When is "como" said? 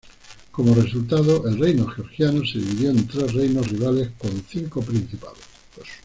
0.51-0.73